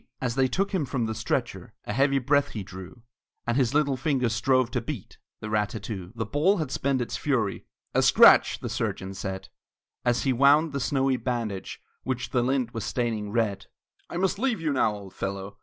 [0.19, 3.03] As they took him from the stretcher A heavy breath he drew,
[3.45, 6.11] And his little fingers strove to beat The rat tat too!
[6.15, 9.49] The ball had spent its fury: "A scratch!" the surgeon said,
[10.03, 13.67] As he wound the snowy bandage Which the lint was staining red.
[14.09, 15.59] "I must leave you now, old fellow!"